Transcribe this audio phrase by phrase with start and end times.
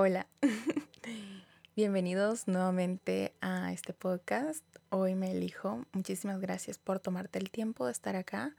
[0.00, 0.28] Hola,
[1.74, 4.64] bienvenidos nuevamente a este podcast.
[4.90, 5.84] Hoy me elijo.
[5.92, 8.54] Muchísimas gracias por tomarte el tiempo de estar acá,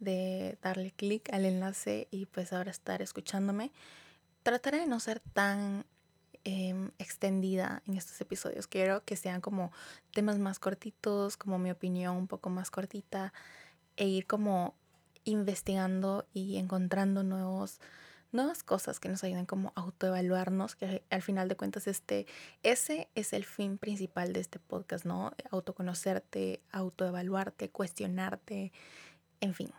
[0.00, 3.70] de darle clic al enlace y pues ahora estar escuchándome.
[4.42, 5.86] Trataré de no ser tan
[6.42, 8.66] em, extendida en estos episodios.
[8.66, 9.70] Quiero que sean como
[10.12, 13.32] temas más cortitos, como mi opinión un poco más cortita
[13.96, 14.74] e ir como
[15.22, 17.78] investigando y encontrando nuevos
[18.32, 22.26] nuevas cosas que nos ayuden como a autoevaluarnos, que al final de cuentas este,
[22.62, 25.32] ese es el fin principal de este podcast, ¿no?
[25.50, 28.72] Autoconocerte, autoevaluarte, cuestionarte,
[29.40, 29.72] en fin.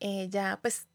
[0.00, 0.88] Eh, ya pues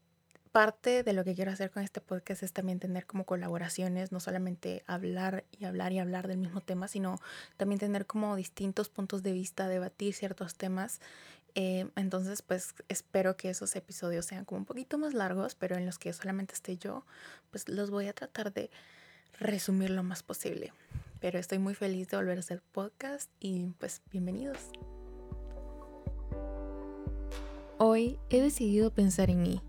[0.56, 4.20] parte de lo que quiero hacer con este podcast es también tener como colaboraciones, no
[4.20, 7.20] solamente hablar y hablar y hablar del mismo tema, sino
[7.58, 11.00] también tener como distintos puntos de vista, debatir ciertos temas
[11.58, 15.86] eh, entonces, pues espero que esos episodios sean como un poquito más largos, pero en
[15.86, 17.06] los que solamente esté yo,
[17.50, 18.70] pues los voy a tratar de
[19.40, 20.74] resumir lo más posible.
[21.18, 24.58] Pero estoy muy feliz de volver a hacer podcast y pues bienvenidos.
[27.78, 29.62] Hoy he decidido pensar en mí,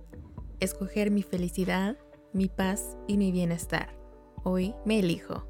[0.59, 1.97] escoger mi felicidad,
[2.33, 3.95] mi paz y mi bienestar.
[4.43, 5.47] Hoy me elijo.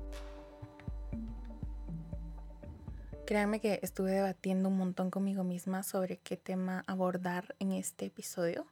[3.28, 8.66] Créanme que estuve debatiendo un montón conmigo misma sobre qué tema abordar en este episodio.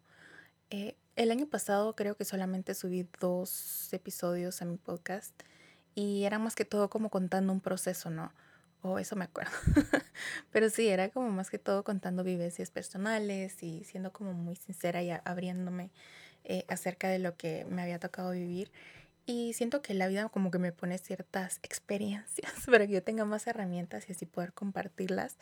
[0.69, 5.33] Eh, el año pasado creo que solamente subí dos episodios a mi podcast
[5.93, 8.31] y era más que todo como contando un proceso, ¿no?
[8.81, 9.51] O eso me acuerdo.
[10.53, 15.03] Pero sí, era como más que todo contando vivencias personales y siendo como muy sincera
[15.03, 15.91] y abriéndome
[16.45, 18.71] eh, acerca de lo que me había tocado vivir.
[19.25, 23.25] Y siento que la vida como que me pone ciertas experiencias para que yo tenga
[23.25, 25.37] más herramientas y así poder compartirlas.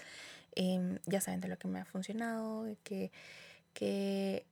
[0.56, 3.12] Em, ya saben de lo que me ha funcionado, de que,
[3.74, 4.46] que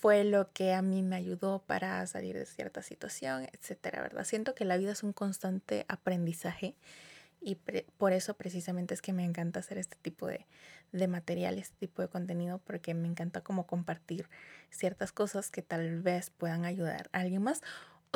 [0.00, 4.24] fue lo que a mí me ayudó para salir de cierta situación, etcétera, ¿verdad?
[4.24, 6.74] Siento que la vida es un constante aprendizaje
[7.40, 10.46] y por eso precisamente es que me encanta hacer este tipo de,
[10.92, 14.28] de material, este tipo de contenido, porque me encanta como compartir
[14.70, 17.62] ciertas cosas que tal vez puedan ayudar a alguien más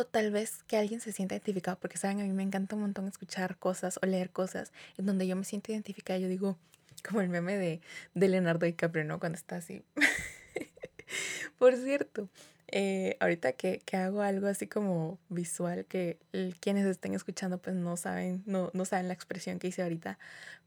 [0.01, 2.83] o tal vez que alguien se sienta identificado, porque saben, a mí me encanta un
[2.83, 6.19] montón escuchar cosas o leer cosas en donde yo me siento identificada.
[6.19, 6.57] Yo digo,
[7.09, 7.81] como el meme de,
[8.15, 9.21] de Leonardo DiCaprio, ¿no?
[9.21, 9.83] Cuando está así.
[11.59, 12.29] Por cierto,
[12.69, 16.19] eh, ahorita que, que, hago algo así como visual, que
[16.61, 20.19] quienes estén escuchando pues no saben, no, no saben la expresión que hice ahorita,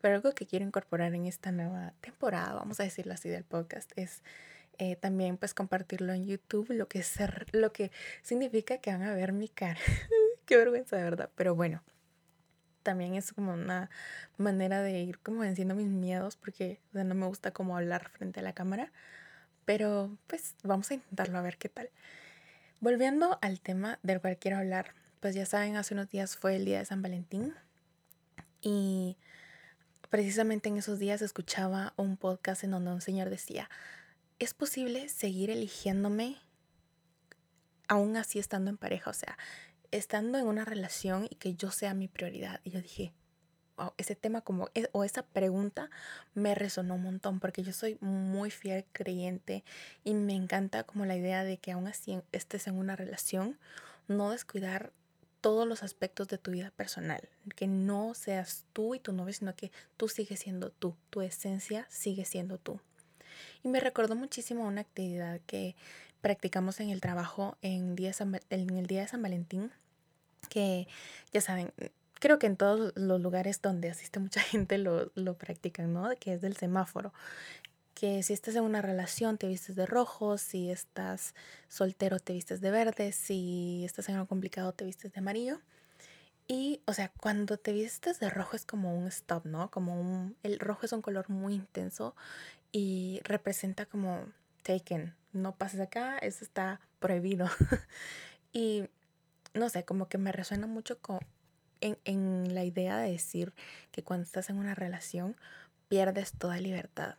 [0.01, 3.91] pero algo que quiero incorporar en esta nueva temporada, vamos a decirlo así, del podcast,
[3.95, 4.21] es
[4.77, 7.91] eh, también pues compartirlo en YouTube, lo que, ser, lo que
[8.21, 9.79] significa que van a ver mi cara.
[10.45, 11.81] Qué vergüenza de verdad, pero bueno,
[12.83, 13.89] también es como una
[14.37, 18.43] manera de ir como venciendo mis miedos porque no me gusta como hablar frente a
[18.43, 18.91] la cámara,
[19.65, 21.89] pero pues vamos a intentarlo a ver qué tal.
[22.79, 26.65] Volviendo al tema del cual quiero hablar, pues ya saben, hace unos días fue el
[26.65, 27.53] día de San Valentín
[28.61, 29.17] y
[30.09, 33.69] precisamente en esos días escuchaba un podcast en donde un señor decía,
[34.43, 36.37] es posible seguir eligiéndome
[37.87, 39.37] aún así estando en pareja, o sea,
[39.91, 42.59] estando en una relación y que yo sea mi prioridad.
[42.63, 43.13] Y yo dije,
[43.97, 45.89] ese tema como, e, o esa pregunta
[46.33, 49.63] me resonó un montón porque yo soy muy fiel creyente
[50.03, 53.59] y me encanta como la idea de que aún así estés en una relación,
[54.07, 54.93] no descuidar
[55.41, 59.55] todos los aspectos de tu vida personal, que no seas tú y tu novio, sino
[59.55, 62.79] que tú sigues siendo tú, tu esencia sigue siendo tú.
[63.63, 65.75] Y me recordó muchísimo una actividad que
[66.21, 68.11] practicamos en el trabajo en, día
[68.49, 69.71] en el día de San Valentín,
[70.49, 70.87] que
[71.33, 71.73] ya saben,
[72.19, 76.09] creo que en todos los lugares donde asiste mucha gente lo, lo practican, ¿no?
[76.19, 77.13] Que es del semáforo.
[77.93, 81.35] Que si estás en una relación te vistes de rojo, si estás
[81.67, 85.59] soltero te vistes de verde, si estás en algo complicado te vistes de amarillo.
[86.47, 89.71] Y, o sea, cuando te vistes de rojo es como un stop, ¿no?
[89.71, 90.35] Como un...
[90.43, 92.15] El rojo es un color muy intenso
[92.71, 94.25] y representa como
[94.63, 97.47] taken, no pases acá, eso está prohibido.
[98.53, 98.89] y
[99.53, 101.19] no sé, como que me resuena mucho con,
[101.81, 103.53] en, en, la idea de decir
[103.91, 105.37] que cuando estás en una relación
[105.87, 107.15] pierdes toda libertad.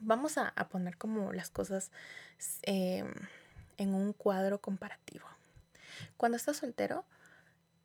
[0.00, 1.90] Vamos a, a poner como las cosas
[2.62, 3.12] em,
[3.76, 5.26] en un cuadro comparativo.
[6.16, 7.04] Cuando estás soltero,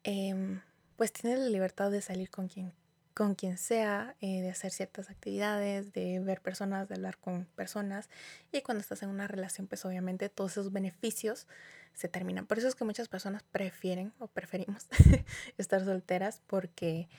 [0.08, 0.62] em,
[0.96, 2.74] pues tienes la libertad de salir con quien
[3.14, 8.10] con quien sea, eh, de hacer ciertas actividades, de ver personas, de hablar con personas.
[8.52, 11.48] Y cuando estás en una relación, pues obviamente todos esos beneficios
[11.96, 12.46] se terminan.
[12.46, 14.86] Por eso es que muchas personas prefieren o preferimos
[15.58, 17.10] estar solteras porque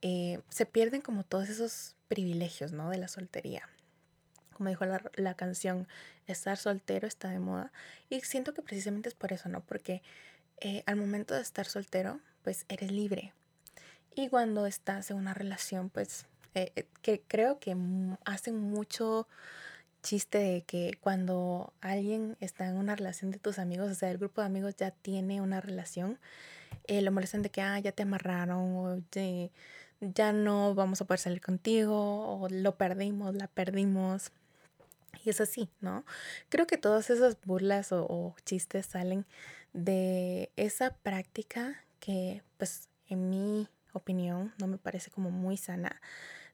[0.00, 2.88] eh, se pierden como todos esos privilegios, ¿no?
[2.88, 3.68] De la soltería.
[4.54, 5.86] Como dijo la, la canción,
[6.26, 7.72] estar soltero está de moda.
[8.08, 9.60] Y siento que precisamente es por eso, ¿no?
[9.60, 10.02] Porque
[10.60, 13.32] eh, al momento de estar soltero, pues eres libre.
[14.14, 17.76] Y cuando estás en una relación, pues eh, eh, que creo que
[18.24, 19.26] hacen mucho
[20.02, 24.18] chiste de que cuando alguien está en una relación de tus amigos, o sea, el
[24.18, 26.18] grupo de amigos ya tiene una relación,
[26.88, 29.02] lo molestan de que, ah, ya te amarraron o
[30.02, 34.32] ya no vamos a poder salir contigo o lo perdimos, la perdimos.
[35.24, 36.04] Y es así, ¿no?
[36.48, 39.24] Creo que todas esas burlas o, chistes salen
[39.72, 46.00] de esa práctica que, pues, en mi opinión, no me parece como muy sana.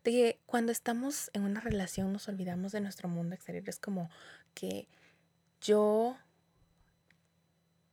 [0.05, 3.67] De que cuando estamos en una relación nos olvidamos de nuestro mundo exterior.
[3.67, 4.11] Es como
[4.53, 4.89] que
[5.63, 6.19] yo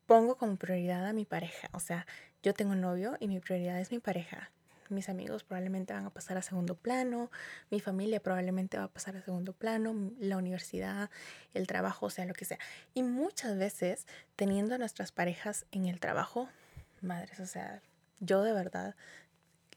[0.06, 1.70] pongo como prioridad a mi pareja.
[1.72, 2.06] O sea,
[2.44, 4.52] yo tengo novio y mi prioridad es mi pareja
[4.90, 7.32] mis amigos probablemente van a pasar a segundo plano,
[7.72, 11.10] mi familia probablemente va a pasar a segundo plano, la universidad,
[11.54, 12.60] el trabajo, o sea, lo que sea.
[12.94, 14.06] Y muchas veces
[14.36, 16.50] teniendo a nuestras parejas en el trabajo,
[17.06, 17.82] madres, o sea,
[18.20, 18.96] yo de verdad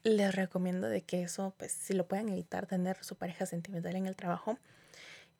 [0.03, 4.07] les recomiendo de que eso, pues si lo pueden evitar, tener su pareja sentimental en
[4.07, 4.57] el trabajo,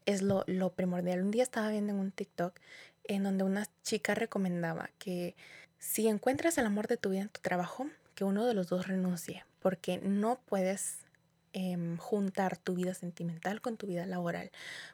[0.06, 1.22] es lo, lo primordial.
[1.22, 2.60] Un día estaba viendo en un TikTok
[3.06, 5.36] en donde una chica recomendaba que
[5.78, 8.88] si encuentras el amor de tu vida en tu trabajo, que uno de los dos
[8.88, 11.06] renuncie, porque no puedes
[11.54, 14.52] em, juntar tu vida sentimental con tu vida laboral,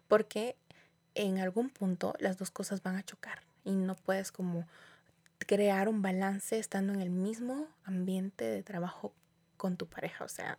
[0.08, 0.56] porque
[1.16, 4.68] en algún punto las dos cosas van a chocar y no puedes como
[5.46, 9.14] crear un balance estando en el mismo ambiente de trabajo
[9.58, 10.58] con tu pareja, o sea,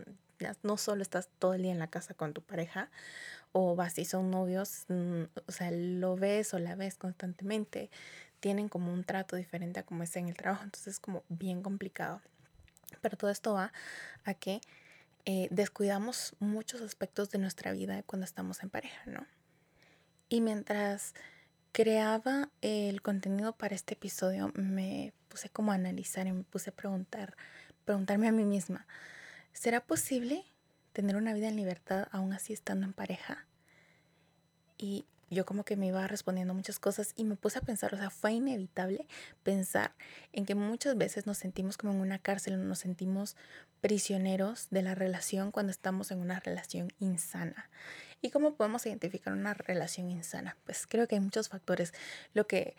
[0.63, 2.91] no solo estás todo el día en la casa con tu pareja
[3.53, 7.91] o vas si son novios, mm, o sea, lo ves o la ves constantemente,
[8.41, 11.63] tienen como un trato diferente a como es en el trabajo, entonces es como bien
[11.63, 12.21] complicado.
[13.01, 13.73] Pero todo esto va
[14.25, 14.61] a que
[15.25, 19.27] eh, descuidamos muchos aspectos de nuestra vida cuando estamos en pareja, ¿no?
[20.29, 21.15] Y mientras
[21.77, 26.75] creaba el contenido para este episodio, me puse como a analizar y me puse a
[26.75, 27.37] preguntar,
[27.85, 28.87] preguntarme a mí misma,
[29.53, 30.43] ¿será posible
[30.95, 33.47] tener una vida en libertad aún así estando en pareja?
[34.79, 37.99] Y yo como que me iba respondiendo muchas cosas y me puse a pensar, o
[37.99, 39.07] sea, fue inevitable
[39.43, 39.93] pensar
[40.33, 43.37] en que muchas veces nos sentimos como en una cárcel, nos sentimos
[43.83, 47.69] prisioneros de la relación cuando estamos en una relación insana.
[48.23, 50.57] ¿Y cómo podemos identificar una relación insana?
[50.65, 51.93] Pues creo que hay muchos factores.
[52.35, 52.77] Lo que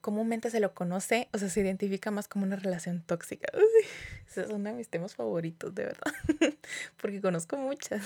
[0.00, 3.50] comúnmente se lo conoce, o sea, se identifica más como una relación tóxica.
[4.28, 6.12] Ese es uno de mis temas favoritos, de verdad,
[7.00, 8.02] porque conozco muchas.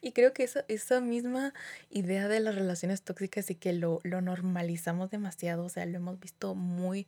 [0.00, 1.54] Y creo que esa, esa misma
[1.90, 6.18] idea de las relaciones tóxicas y que lo, lo normalizamos demasiado, o sea, lo hemos
[6.18, 7.06] visto muy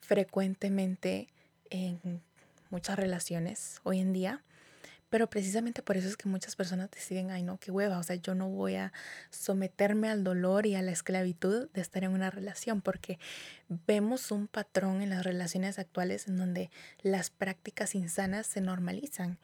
[0.00, 1.28] frecuentemente
[1.70, 2.22] en
[2.70, 4.42] muchas relaciones hoy en día.
[5.08, 8.16] Pero precisamente por eso es que muchas personas deciden, ay no, qué hueva, o sea,
[8.16, 8.92] yo no voy a
[9.30, 13.18] someterme al dolor y a la esclavitud de estar en una relación, porque
[13.68, 16.70] vemos un patrón en las relaciones actuales en donde
[17.02, 19.38] las prácticas insanas se normalizan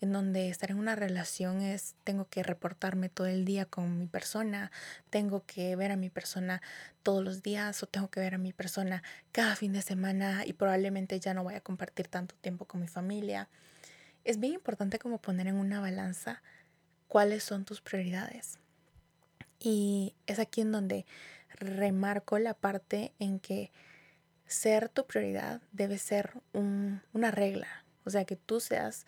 [0.00, 4.06] en donde estar en una relación es tengo que reportarme todo el día con mi
[4.06, 4.70] persona,
[5.10, 6.62] tengo que ver a mi persona
[7.02, 10.52] todos los días o tengo que ver a mi persona cada fin de semana y
[10.52, 13.48] probablemente ya no voy a compartir tanto tiempo con mi familia.
[14.28, 16.42] Es bien importante como poner en una balanza
[17.06, 18.58] cuáles son tus prioridades.
[19.58, 21.06] Y es aquí en donde
[21.48, 23.72] remarco la parte en que
[24.44, 27.68] ser tu prioridad debe ser una regla.
[28.04, 29.06] O sea, que tú seas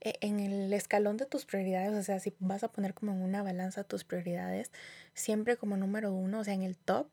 [0.00, 3.20] e, en el escalón de tus prioridades, o sea, si vas a poner como en
[3.20, 4.70] una balanza tus prioridades,
[5.12, 7.08] siempre como número uno, o sea, en el top,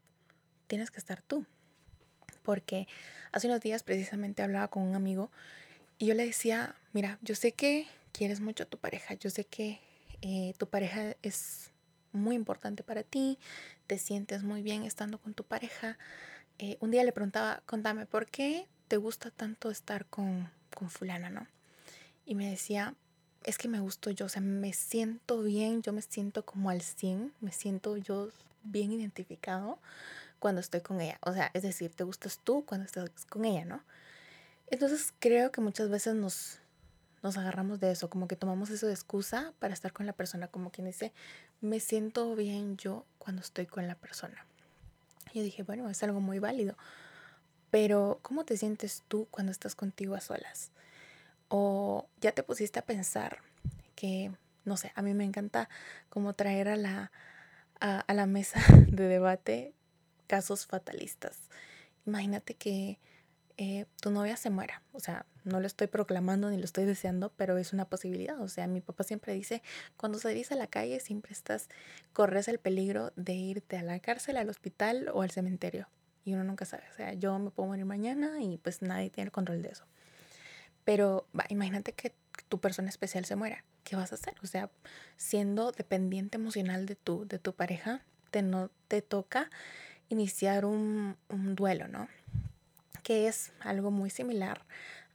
[0.67, 1.45] tienes que estar tú.
[2.41, 2.88] Porque
[3.33, 5.29] hace unos días precisamente hablaba con un amigo
[6.00, 9.46] y yo le decía, mira, yo sé que quieres mucho a tu pareja, yo sé
[9.46, 9.79] que
[10.22, 11.70] eh, tu pareja es
[12.12, 13.38] muy importante para ti,
[13.86, 16.00] te sientes muy bien estando con tu pareja.
[16.58, 21.29] Eh, un día le preguntaba, contame, ¿por qué te gusta tanto estar con, con fulana,
[21.29, 21.46] no?
[22.29, 22.94] y me decía,
[23.44, 26.84] es que me gusto yo, o sea, me siento bien, yo me siento como al
[26.84, 28.29] 100, me siento yo
[28.62, 29.79] bien identificado
[30.38, 31.18] cuando estoy con ella.
[31.22, 33.84] O sea, es decir, te gustas tú cuando estás con ella, ¿no?
[34.71, 36.59] Entonces creo que muchas veces nos,
[37.23, 40.47] nos agarramos de eso, como que tomamos eso de excusa para estar con la persona,
[40.47, 41.11] como quien dice,
[41.61, 44.45] me siento bien yo cuando estoy con la persona.
[45.33, 46.75] Yo dije, bueno, es algo muy válido,
[47.71, 50.71] pero ¿cómo te sientes tú cuando estás contigo a solas?
[51.49, 53.39] O ya te pusiste a pensar
[53.95, 54.31] que,
[54.65, 55.69] no sé, a mí me encanta
[56.09, 57.11] como traer a la,
[57.79, 59.73] a, la mesa de debate
[60.27, 61.38] casos fatalistas.
[62.05, 62.99] Imagínate que
[63.61, 64.81] eh, tu novia se muera.
[64.93, 68.39] O sea, no lo estoy proclamando ni lo estoy deseando, pero es una posibilidad.
[68.39, 69.61] O sea, mi papá siempre dice,
[69.97, 71.67] cuando salís a la calle siempre estás,
[72.13, 75.89] corres el peligro de irte a la cárcel, al hospital o al cementerio.
[76.23, 76.83] y uno nunca sabe.
[76.89, 79.83] O sea, yo me puedo morir mañana y pues nadie tiene el control de eso.
[80.85, 82.13] Pero va, imagínate que
[82.47, 83.65] tu persona especial se muera.
[83.83, 84.35] ¿Qué vas a hacer?
[84.41, 84.69] O sea,
[85.17, 89.49] siendo dependiente emocional de tu, de tu pareja, te, no, te toca
[90.07, 92.07] iniciar un, un duelo, ¿no?
[93.03, 94.65] Que es algo muy similar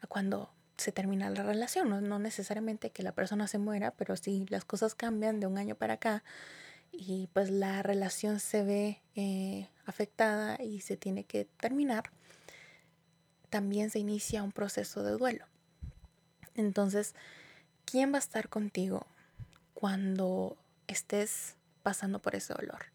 [0.00, 1.88] a cuando se termina la relación.
[1.88, 2.00] ¿no?
[2.00, 5.74] no necesariamente que la persona se muera, pero si las cosas cambian de un año
[5.74, 6.24] para acá
[6.92, 12.10] y pues la relación se ve eh, afectada y se tiene que terminar,
[13.50, 15.46] también se inicia un proceso de duelo.
[16.54, 17.14] Entonces,
[17.84, 19.06] ¿quién va a estar contigo
[19.74, 22.93] cuando estés pasando por ese dolor?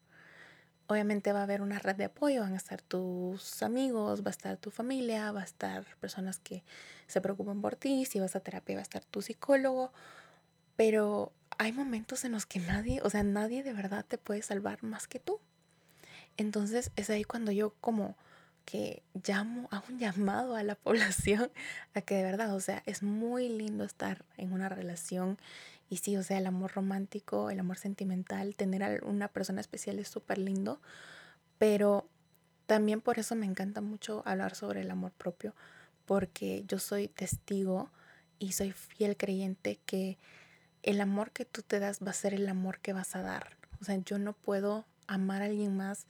[0.91, 4.31] Obviamente va a haber una red de apoyo, van a estar tus amigos, va a
[4.31, 6.63] estar tu familia, va a estar personas que
[7.05, 9.93] se preocupan por ti, si vas a terapia va a estar tu psicólogo,
[10.75, 14.81] pero hay momentos en los que nadie, o sea, nadie de verdad te puede salvar
[14.81, 15.39] más que tú.
[16.37, 18.17] Entonces es ahí cuando yo como
[18.65, 21.51] que llamo, a un llamado a la población
[21.93, 25.37] a que de verdad, o sea, es muy lindo estar en una relación
[25.89, 29.99] y sí, o sea, el amor romántico, el amor sentimental, tener a una persona especial
[29.99, 30.81] es súper lindo,
[31.57, 32.07] pero
[32.67, 35.55] también por eso me encanta mucho hablar sobre el amor propio,
[36.05, 37.89] porque yo soy testigo
[38.37, 40.17] y soy fiel creyente que
[40.83, 43.57] el amor que tú te das va a ser el amor que vas a dar.
[43.81, 46.05] O sea, yo no puedo amar a alguien más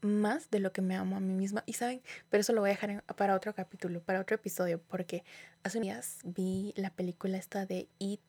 [0.00, 1.62] más de lo que me amo a mí misma.
[1.66, 5.24] Y saben, pero eso lo voy a dejar para otro capítulo, para otro episodio, porque
[5.62, 8.20] hace unos días vi la película esta de Eat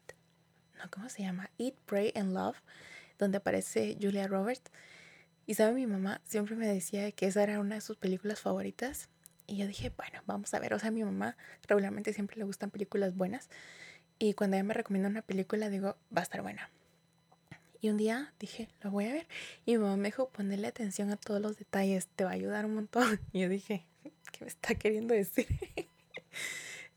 [0.77, 1.49] no, ¿cómo se llama?
[1.57, 2.57] Eat, Pray and Love,
[3.19, 4.71] donde aparece Julia Roberts.
[5.45, 9.09] Y sabe, mi mamá siempre me decía que esa era una de sus películas favoritas.
[9.47, 10.73] Y yo dije, bueno, vamos a ver.
[10.73, 13.49] O sea, a mi mamá regularmente siempre le gustan películas buenas.
[14.19, 16.69] Y cuando ella me recomienda una película, digo, va a estar buena.
[17.79, 19.27] Y un día dije, lo voy a ver.
[19.65, 22.65] Y mi mamá me dijo, ponerle atención a todos los detalles, te va a ayudar
[22.65, 23.19] un montón.
[23.31, 23.85] Y yo dije,
[24.31, 25.47] ¿qué me está queriendo decir?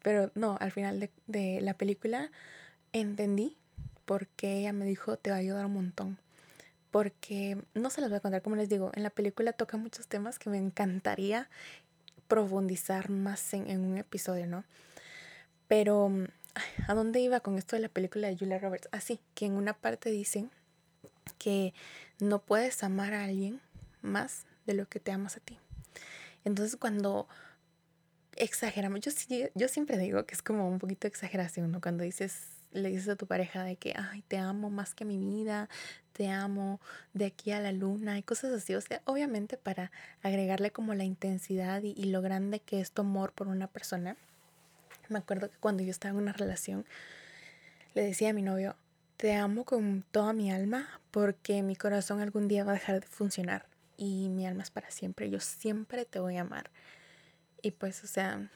[0.03, 2.33] Pero no, al final de, de la película
[2.93, 3.59] entendí
[4.11, 6.19] porque ella me dijo, te va a ayudar un montón.
[6.91, 10.09] Porque no se las voy a contar, como les digo, en la película toca muchos
[10.09, 11.49] temas que me encantaría
[12.27, 14.65] profundizar más en, un episodio, ¿no?
[15.69, 16.11] Pero,
[16.89, 18.89] ¿a dónde iba con esto de la película de Julia Roberts?
[18.91, 20.51] Así, que en una parte dicen
[21.39, 21.73] que
[22.19, 23.61] no puedes amar a alguien
[24.03, 25.57] más de lo que te amas a ti.
[26.45, 27.29] Entonces, cuando
[28.35, 29.13] exageramos, yo,
[29.55, 31.81] yo siempre digo que es como un poquito exageración, ¿no?
[31.81, 35.19] Cuando dices le dices a tu pareja de que, ay, te amo más que mi
[35.19, 35.69] vida,
[36.13, 36.81] te amo
[37.15, 38.75] de aquí a la luna y cosas así.
[38.75, 39.91] O sea, obviamente para
[40.23, 44.17] agregarle como la intensidad y, lo grande que es tu amor por una persona.
[45.09, 46.85] Me acuerdo que cuando yo estaba en una relación,
[47.95, 48.77] le decía a mi novio,
[49.17, 53.07] te amo con toda mi alma porque mi corazón algún día va a dejar de
[53.07, 55.31] funcionar y mi alma es para siempre.
[55.31, 56.71] Yo siempre te voy a amar.
[57.63, 58.49] Y pues, o sea,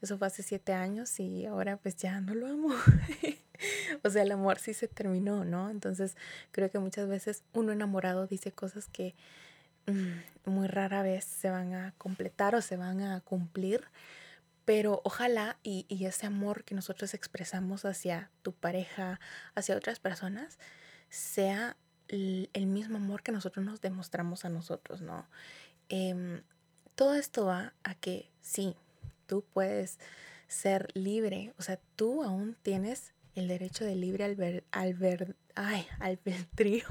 [0.00, 2.68] eso fue hace siete años y ahora pues ya no lo amo.
[4.04, 5.70] o sea, el amor sí se terminó, ¿no?
[5.70, 6.16] Entonces
[6.52, 9.14] creo que muchas veces uno enamorado dice cosas que
[9.86, 13.84] mm, muy rara vez se van a completar o se van a cumplir.
[14.64, 19.18] Pero ojalá y, y ese amor que nosotros expresamos hacia tu pareja,
[19.54, 20.58] hacia otras personas,
[21.08, 21.76] sea
[22.08, 25.26] el, mismo amor que nosotros nos demostramos a nosotros, ¿no?
[25.88, 26.42] Em,
[26.94, 28.76] todo esto va a que sí,
[29.28, 30.00] tú puedes
[30.48, 36.86] ser libre, o sea, tú aún tienes el derecho de libre al al ay, albedrío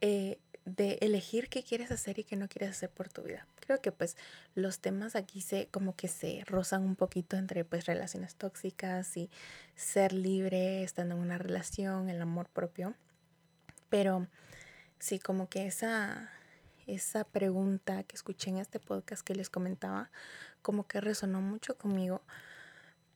[0.00, 3.46] eh, de elegir qué quieres hacer y qué no quieres hacer por tu vida.
[3.60, 4.16] Creo que pues
[4.54, 9.30] los temas aquí se como que se rozan un poquito entre pues relaciones tóxicas y
[9.74, 12.94] ser libre estando en una relación, el amor propio.
[13.88, 14.26] Pero
[14.98, 16.30] sí, como que esa
[16.86, 20.10] esa pregunta que escuché en este podcast que les comentaba,
[20.66, 22.22] como que resonó mucho conmigo.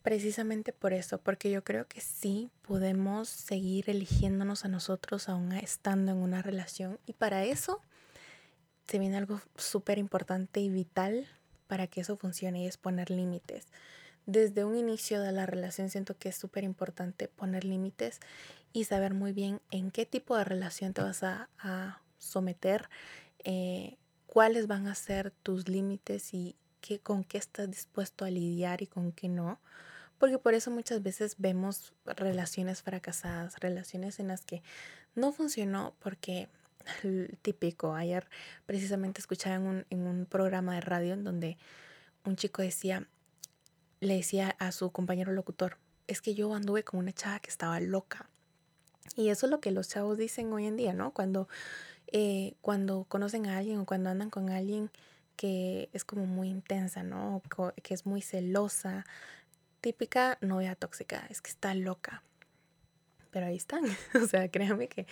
[0.04, 6.12] Precisamente por eso, porque yo creo que sí podemos seguir eligiéndonos a nosotros aún estando
[6.12, 7.00] en una relación.
[7.06, 7.82] Y para eso
[8.86, 11.26] se viene algo súper importante y vital
[11.66, 13.66] para que eso funcione y es poner límites.
[14.26, 18.20] Desde un inicio de la relación siento que es súper importante poner límites
[18.72, 21.48] y saber muy bien en qué tipo de relación te vas a,
[22.16, 22.88] someter,
[23.42, 23.96] eh,
[24.28, 28.86] cuáles van a ser tus límites y qué, con qué estás dispuesto a lidiar y
[28.86, 29.58] con qué no.
[30.18, 34.62] Porque por eso muchas veces vemos relaciones fracasadas, relaciones en las que
[35.14, 36.48] no funcionó porque
[37.42, 38.28] típico, ayer
[38.66, 41.56] precisamente escuchaba en un, en un programa de radio en donde
[42.24, 43.06] un chico decía,
[44.00, 47.80] le decía a su compañero locutor, es que yo anduve con una chava que estaba
[47.80, 48.28] loca.
[49.16, 51.12] Y eso es lo que los chavos dicen hoy en día, ¿no?
[51.12, 51.48] Cuando
[52.12, 54.90] eh, cuando conocen a alguien o cuando andan con alguien
[55.40, 57.42] que es como muy intensa, ¿no?
[57.82, 59.06] Que es muy celosa.
[59.80, 62.22] Típica novia tóxica, es que está loca.
[63.30, 63.84] Pero ahí están.
[64.22, 65.06] O sea, créanme que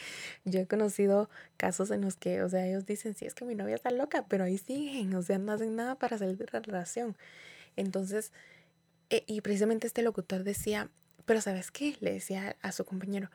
[0.44, 3.54] yo he conocido casos en los que, o sea, ellos dicen, sí, es que mi
[3.54, 6.60] novia está loca, pero ahí siguen, o sea, no hacen nada para salir de la
[6.60, 7.16] relación.
[7.76, 8.30] Entonces,
[9.08, 10.90] e, y precisamente este locutor decía,
[11.24, 11.96] pero ¿sabes qué?
[12.00, 13.30] Le decía a su compañero,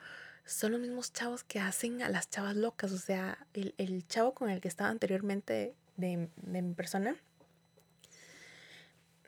[0.45, 2.91] son los mismos chavos que hacen a las chavas locas.
[2.91, 7.15] O sea, el, el chavo con el que estaba anteriormente de, de mi persona,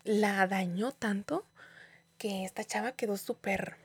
[0.03, 1.45] la dañó tanto
[2.17, 3.75] que esta chava quedó súper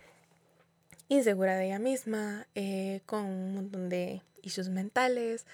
[1.08, 5.44] insegura de ella misma, eh, con un montón de issues mentales,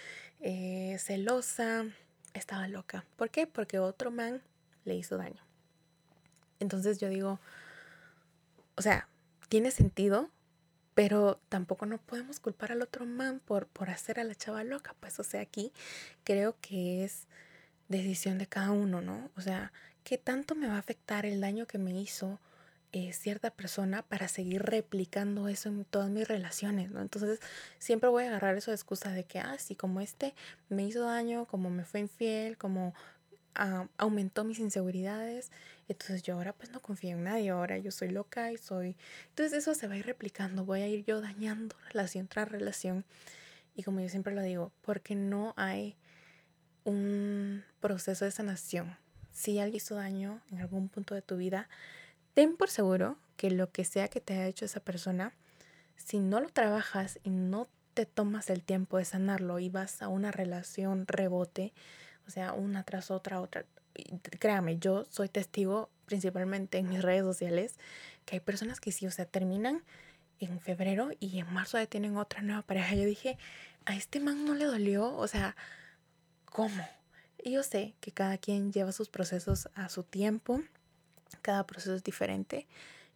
[0.41, 1.87] eh, celosa,
[2.35, 3.05] estaba loca.
[3.17, 3.47] ¿Por qué?
[3.47, 4.43] Porque otro man
[4.85, 5.43] le hizo daño.
[6.61, 7.41] Entonces yo digo,
[8.77, 9.09] o sea,
[9.49, 10.31] tiene sentido,
[10.97, 14.95] pero tampoco no podemos culpar al otro man por, por hacer a la chava loca.
[14.99, 15.71] Pues, o sea, aquí
[16.25, 17.27] creo que es
[17.89, 19.31] decisión de cada uno, ¿no?
[19.37, 19.73] O sea,
[20.05, 22.41] ¿qué tanto me va a afectar el daño que me hizo
[22.93, 27.03] eh, cierta persona para seguir replicando eso en todas mis relaciones, ¿no?
[27.03, 27.41] Entonces,
[27.79, 30.35] siempre voy a agarrar eso de excusa de que, ah, sí, como este
[30.71, 32.95] me hizo daño, como me fue infiel, como
[33.57, 35.51] ah, aumentó mis inseguridades,
[35.89, 38.97] entonces yo ahora pues no confío en nadie, ahora yo soy loca y soy...
[39.31, 43.05] Entonces eso se va a ir replicando, voy a ir yo dañando relación tras relación.
[43.75, 45.97] Y como yo siempre lo digo, porque no hay
[46.85, 48.97] un proceso de sanación.
[49.33, 51.69] Si alguien hizo daño en algún punto de tu vida,
[52.35, 55.35] ten por seguro que lo que sea que te haya hecho esa persona,
[55.97, 60.09] si no lo trabajas y no te tomas el tiempo de sanarlo y vas a
[60.09, 61.73] una relación rebote,
[62.27, 63.65] o sea, una tras otra, otra,
[64.39, 67.79] créame, yo soy testigo principalmente en mis redes sociales
[68.25, 69.83] que hay personas que sí, o sea, terminan
[70.41, 72.95] en febrero y en marzo ya tienen otra nueva pareja.
[72.95, 73.39] Yo dije,
[73.85, 75.57] a este man no le dolió, o sea,
[76.45, 76.87] ¿cómo?
[77.43, 80.63] Y yo sé que cada quien lleva sus procesos a su tiempo,
[81.43, 82.67] cada proceso es diferente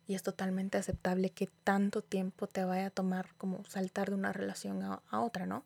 [0.06, 4.32] y es totalmente aceptable que tanto tiempo te vaya a tomar como saltar de una
[4.32, 5.64] relación a, a otra, ¿no?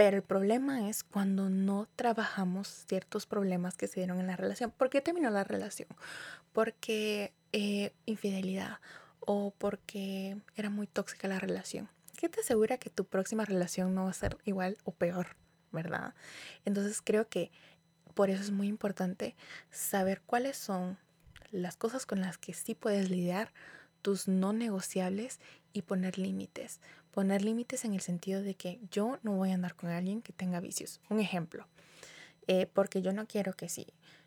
[0.00, 4.70] Pero el problema es cuando no trabajamos ciertos problemas que se dieron en la relación.
[4.70, 5.90] ¿Por qué terminó la relación?
[6.54, 8.78] Porque eh, infidelidad
[9.18, 11.90] o porque era muy tóxica la relación.
[12.16, 15.36] ¿Qué te asegura que tu próxima relación no va a ser igual o peor?
[15.70, 16.14] ¿Verdad?
[16.64, 17.52] Entonces creo que
[18.14, 19.36] por eso es muy importante
[19.70, 20.96] saber cuáles son
[21.50, 23.52] las cosas con las que sí puedes lidiar,
[24.00, 25.40] tus no negociables
[25.74, 26.80] y poner límites.
[27.12, 30.32] Poner límites en el sentido de que yo no voy a andar con alguien que
[30.32, 31.00] tenga vicios.
[31.08, 31.66] Un ejemplo,
[32.46, 33.86] eh, porque yo no quiero que si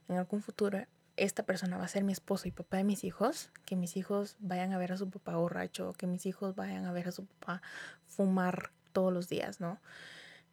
[0.09, 3.51] en algún futuro esta persona va a ser mi esposo y papá de mis hijos,
[3.65, 6.91] que mis hijos vayan a ver a su papá borracho, que mis hijos vayan a
[6.91, 7.61] ver a su papá
[8.07, 9.79] fumar todos los días, ¿no?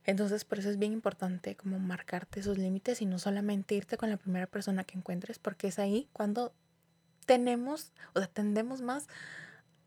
[0.04, 4.10] Entonces, por eso es bien importante como marcarte esos límites y no solamente irte con
[4.10, 6.52] la primera persona que encuentres, porque es ahí cuando
[7.26, 9.08] tenemos, o sea, tendemos más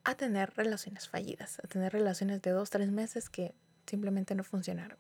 [0.04, 3.54] a tener relaciones fallidas, a tener relaciones de dos, tres meses que
[3.86, 4.98] simplemente no funcionaron.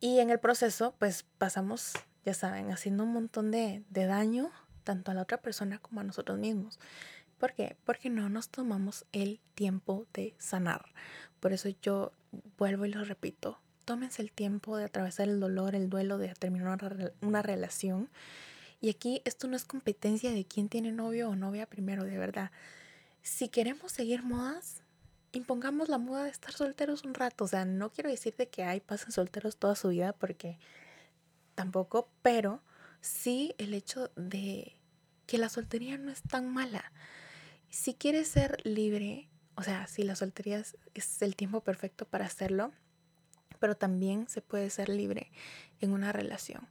[0.00, 1.92] Y en el proceso, pues pasamos,
[2.24, 4.50] ya saben, haciendo un montón de, de daño
[4.84, 6.78] tanto a la otra persona como a nosotros mismos.
[7.38, 7.76] ¿Por qué?
[7.84, 10.86] Porque no nos tomamos el tiempo de sanar.
[11.40, 12.12] Por eso yo
[12.56, 13.58] vuelvo y lo repito.
[13.84, 18.08] Tómense el tiempo de atravesar el dolor, el duelo, de terminar una, una relación.
[18.80, 22.50] Y aquí esto no es competencia de quién tiene novio o novia primero, de verdad
[23.26, 24.82] si queremos seguir modas,
[25.32, 27.42] impongamos la moda de estar solteros un rato.
[27.42, 30.60] O sea, no quiero decir de que hay pasen solteros toda su vida porque
[31.56, 32.62] tampoco, pero
[33.00, 34.76] sí el hecho de
[35.26, 36.92] que la soltería no es tan mala.
[37.68, 40.62] Si quieres ser libre, o sea, si la soltería
[40.94, 42.72] es el tiempo perfecto para hacerlo,
[43.58, 45.32] pero también se puede ser libre
[45.80, 46.68] en una relación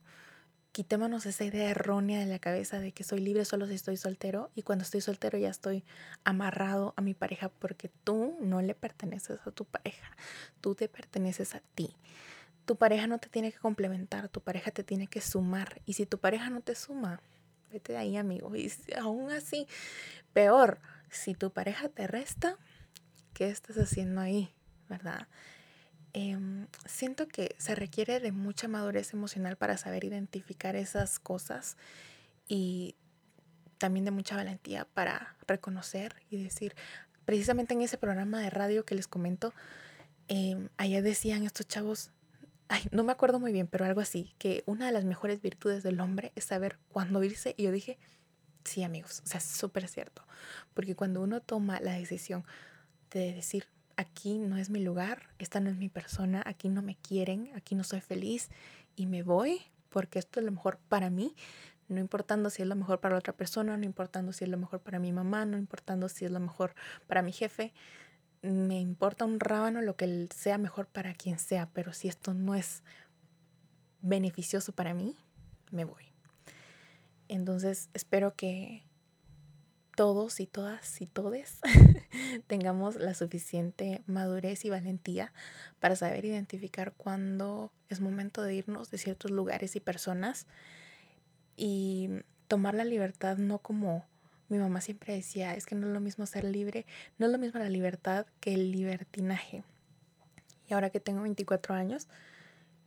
[0.75, 4.51] quitémonos esa idea errónea de la cabeza de que soy libre solo si estoy soltero
[4.55, 5.85] y cuando estoy soltero ya estoy
[6.25, 10.17] amarrado a mi pareja porque tú no le perteneces a tu pareja,
[10.59, 11.95] tú te perteneces a ti.
[12.65, 16.05] Tu pareja no te tiene que complementar, tu pareja te tiene que sumar y si
[16.05, 17.21] tu pareja no te suma,
[17.71, 19.67] vete de ahí amigo y aún así,
[20.33, 22.57] peor, si tu pareja te resta,
[23.33, 24.53] ¿qué estás haciendo ahí?
[24.89, 25.29] ¿Verdad?
[26.17, 31.75] Em, siento que se requiere de mucha madurez emocional para saber identificar esas cosas
[32.47, 32.95] y
[33.77, 36.73] también de mucha valentía para reconocer y decir,
[37.25, 39.53] precisamente en ese programa de radio que les comento,
[40.29, 42.11] eh, allá decían estos chavos,
[42.69, 45.83] ay, no me acuerdo muy bien, pero algo así, que una de las mejores virtudes
[45.83, 47.55] del hombre es saber cuándo irse.
[47.57, 47.97] Y yo dije,
[48.63, 50.25] sí amigos, o sea, es súper cierto,
[50.73, 52.45] porque cuando uno toma la decisión
[53.11, 53.67] de decir,
[53.97, 57.75] aquí no es mi lugar, esta no es mi persona, aquí no me quieren, aquí
[57.75, 58.49] no soy feliz
[58.95, 61.35] y me voy, porque esto es lo mejor para mí,
[61.87, 64.79] no importando si es lo mejor para otra persona, no importando si es lo mejor
[64.81, 66.73] para mi mamá, no importando si es lo mejor
[67.07, 67.73] para mi jefe,
[68.41, 72.55] me importa un rábano lo que sea mejor para quien sea, pero si esto no
[72.55, 72.83] es
[74.01, 75.15] beneficioso para mí,
[75.71, 76.03] me voy.
[77.27, 78.84] Entonces espero que
[79.95, 81.59] todos y todas y todes
[82.47, 85.33] tengamos la suficiente madurez y valentía
[85.79, 90.47] para saber identificar cuándo es momento de irnos de ciertos lugares y personas
[91.57, 92.09] y
[92.47, 94.05] tomar la libertad no como
[94.47, 96.85] mi mamá siempre decía, es que no es lo mismo ser libre,
[97.17, 99.63] no es lo mismo la libertad que el libertinaje.
[100.69, 102.07] Y ahora que tengo 24 años,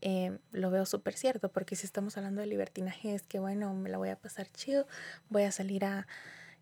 [0.01, 3.89] eh, lo veo súper cierto, porque si estamos hablando de libertinaje es que, bueno, me
[3.89, 4.87] la voy a pasar chido,
[5.31, 6.07] voy a salir a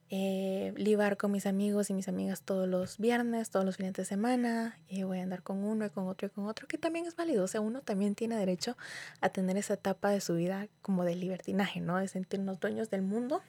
[0.08, 4.04] eh, libar con mis amigos y mis amigas todos los viernes, todos los fines de
[4.04, 7.06] semana, y voy a andar con uno y con otro y con otro, que también
[7.06, 8.76] es válido, o sea, uno también tiene derecho
[9.20, 11.96] a tener esa etapa de su vida como de libertinaje, ¿no?
[11.96, 13.42] De sentirnos dueños del mundo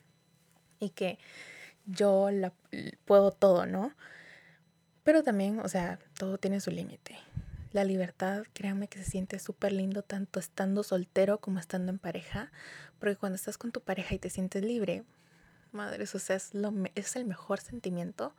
[0.80, 1.20] y que
[1.86, 2.52] yo la,
[3.06, 3.93] puedo todo, ¿no?
[5.04, 7.17] Pero también, o sea, todo tiene su límite.
[7.72, 12.52] La libertad, créanme que se siente súper lindo tanto estando soltero como estando en pareja,
[13.00, 15.04] porque cuando estás con tu pareja y te sientes libre,
[15.78, 18.36] madre, o sea, es, lo, es el mejor sentimiento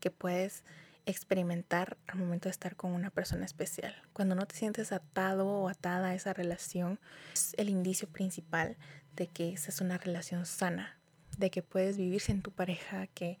[0.00, 0.64] que puedes
[1.06, 3.94] experimentar al momento de estar con una persona especial.
[4.12, 6.98] Cuando no te sientes atado o atada a esa relación,
[7.32, 8.76] es el indicio principal
[9.16, 10.98] de que esa es una relación sana,
[11.38, 13.38] de que puedes vivir sin tu pareja, que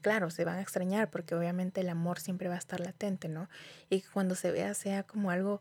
[0.00, 3.48] claro, se van a extrañar porque obviamente el amor siempre va a estar latente, ¿no?
[3.90, 5.60] Y cuando se vea sea como algo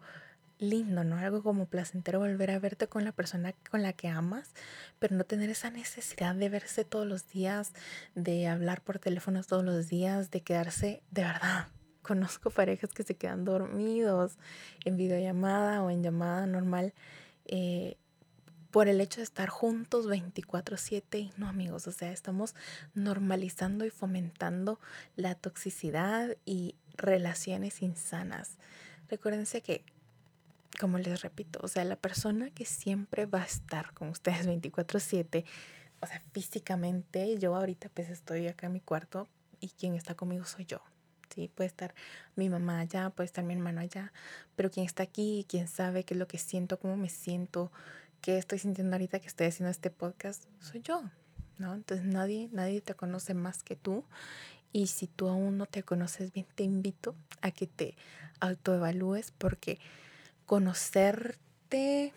[0.60, 1.18] lindo, ¿no?
[1.18, 4.54] Algo como placentero volver a verte con la persona con la que amas,
[5.00, 7.74] pero no tener esa necesidad de verse todos los días,
[8.16, 11.68] de hablar por teléfono todos los días, de quedarse, de verdad.
[12.02, 14.38] Conozco parejas que se quedan dormidos
[14.84, 16.94] en videollamada o en llamada normal
[17.46, 17.98] eh,
[18.72, 22.56] por el hecho de estar juntos 24/7 y no amigos, o sea, estamos
[22.94, 24.80] normalizando y fomentando
[25.16, 28.58] la toxicidad y relaciones insanas.
[29.10, 29.84] Recuérdense que,
[30.80, 35.46] como les repito, o sea, la persona que siempre va a estar con ustedes 24/7,
[36.02, 39.28] o sea, físicamente, yo ahorita pues estoy acá en mi cuarto
[39.60, 40.82] y quien está conmigo soy yo.
[41.36, 41.94] Sí, puede estar
[42.36, 44.12] mi mamá allá, puede estar mi hermano allá,
[44.56, 47.72] pero quien está aquí, quien sabe qué es lo que siento, cómo me siento,
[48.22, 51.04] que estoy sintiendo ahorita que estoy haciendo este podcast soy yo,
[51.58, 51.76] ¿no?
[51.76, 54.06] Entonces nadie, nadie te conoce más que tú.
[54.72, 57.96] Y si tú aún no te conoces bien, te invito a que te
[58.40, 59.80] autoevalúes porque
[60.50, 62.12] conocerte,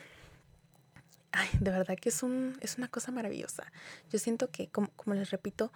[1.32, 3.70] ay, de verdad que es, un, es una cosa maravillosa.
[4.10, 5.70] Yo siento que, como, como les repito,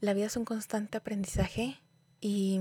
[0.00, 1.80] la vida es un constante aprendizaje
[2.20, 2.60] y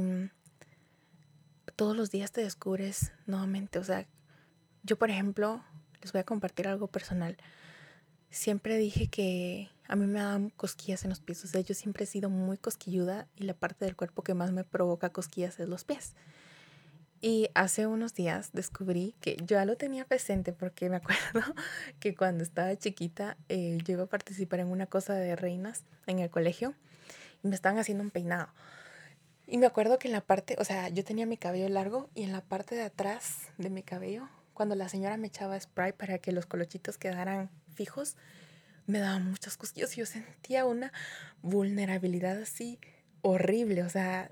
[1.75, 3.79] todos los días te descubres nuevamente.
[3.79, 4.07] O sea,
[4.83, 5.61] yo, por ejemplo,
[6.01, 7.35] les voy a compartir algo personal.
[8.29, 11.43] Siempre dije que a mí me dan cosquillas en los pies.
[11.43, 14.53] O sea, yo siempre he sido muy cosquilluda y la parte del cuerpo que más
[14.53, 16.15] me provoca cosquillas es los pies.
[17.25, 20.97] Y hace unos días descubrí que yo ya lo tenía presente porque me
[21.33, 21.55] acuerdo
[22.01, 26.19] que cuando estaba chiquita eh, yo iba a participar en una cosa de reinas en
[26.19, 26.73] el colegio
[27.41, 28.49] y me estaban haciendo un peinado.
[29.47, 32.23] Y me acuerdo que en la parte, o sea, yo tenía mi cabello largo y
[32.23, 36.17] en la parte de atrás de mi cabello cuando la señora me echaba spray para
[36.17, 38.17] que los colochitos quedaran fijos,
[38.85, 40.91] me daba muchas cosquillas y yo sentía una
[41.41, 42.79] vulnerabilidad así
[43.23, 43.81] horrible.
[43.81, 44.29] O sea,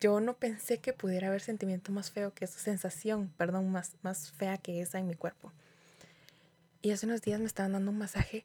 [0.00, 4.32] yo no pensé que pudiera haber sentimiento más feo que esa sensación, perdón, más, más
[4.32, 5.52] fea que esa en mi cuerpo.
[6.82, 8.44] Y hace unos días me estaban dando un masaje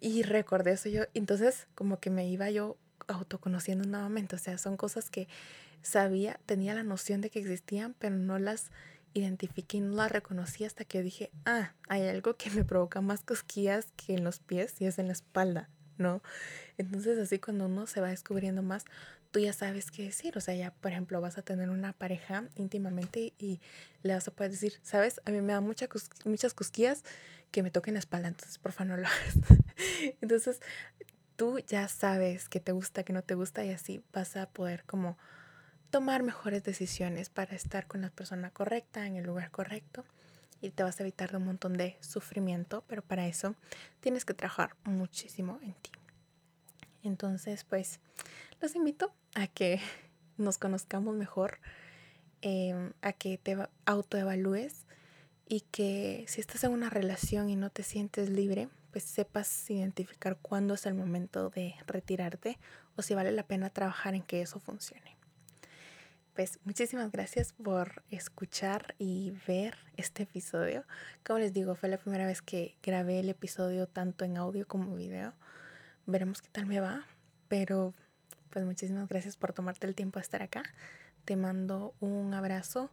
[0.00, 1.04] y recordé eso yo.
[1.14, 4.34] Entonces, como que me iba yo autoconociendo nuevamente.
[4.34, 5.28] O sea, son cosas que
[5.82, 8.70] sabía, tenía la noción de que existían, pero no las
[9.14, 13.22] identifiqué y no la reconocí hasta que dije, ah, hay algo que me provoca más
[13.22, 16.22] cosquillas que en los pies y es en la espalda, ¿no?
[16.76, 18.84] Entonces así cuando uno se va descubriendo más,
[19.30, 20.36] tú ya sabes qué decir.
[20.36, 23.60] O sea, ya, por ejemplo, vas a tener una pareja íntimamente y
[24.02, 25.20] le vas a poder decir, ¿sabes?
[25.24, 25.88] A mí me da mucha
[26.24, 27.04] muchas cosquillas
[27.50, 29.36] que me toquen la espalda, entonces por favor no lo hagas.
[30.20, 30.60] entonces
[31.36, 34.84] tú ya sabes qué te gusta, qué no te gusta y así vas a poder
[34.84, 35.16] como
[35.90, 40.04] tomar mejores decisiones para estar con la persona correcta, en el lugar correcto
[40.60, 43.54] y te vas a evitar de un montón de sufrimiento, pero para eso
[44.00, 45.90] tienes que trabajar muchísimo en ti.
[47.02, 48.00] Entonces, pues,
[48.60, 49.80] los invito a que
[50.36, 51.58] nos conozcamos mejor,
[52.42, 54.86] em, a que te autoevalúes
[55.46, 60.38] y que si estás en una relación y no te sientes libre, pues sepas identificar
[60.40, 62.58] cuándo es el momento de retirarte
[62.96, 65.16] o si vale la pena trabajar en que eso funcione.
[66.34, 70.84] pues muchísimas gracias por escuchar y ver este episodio.
[71.26, 74.94] Como les digo, fue la primera vez que grabé el episodio tanto en audio como
[74.94, 75.32] video.
[76.06, 77.04] Veremos qué tal me va,
[77.48, 77.92] pero
[78.50, 80.62] pues muchísimas gracias por tomarte el tiempo de estar acá.
[81.24, 82.90] Te mando un abrazo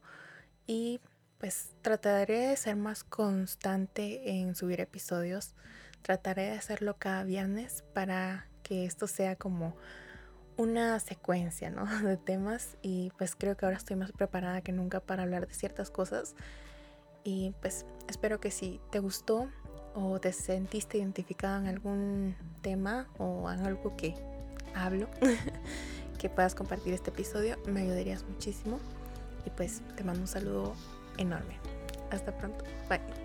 [0.67, 0.99] y
[1.37, 5.53] pues trataré de ser más constante en subir episodios.
[6.01, 9.75] Trataré de hacerlo cada viernes para que esto sea como
[10.57, 11.85] una secuencia ¿no?
[12.01, 15.53] de temas y pues creo que ahora estoy más preparada que nunca para hablar de
[15.53, 16.35] ciertas cosas
[17.23, 19.49] y pues espero que si te gustó
[19.95, 24.13] o te sentiste identificado en algún tema o en algo que
[24.75, 25.07] hablo,
[26.19, 28.79] que puedas compartir este episodio, me ayudarías muchísimo
[29.45, 30.73] y pues te mando un saludo
[31.17, 31.57] enorme.
[32.11, 32.63] Hasta pronto.
[32.89, 33.24] Bye.